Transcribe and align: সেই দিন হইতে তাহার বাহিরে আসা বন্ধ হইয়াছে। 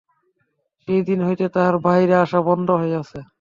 সেই 0.87 1.01
দিন 1.03 1.19
হইতে 1.23 1.45
তাহার 1.49 1.75
বাহিরে 1.79 2.15
আসা 2.15 2.39
বন্ধ 2.41 2.67
হইয়াছে। 2.81 3.19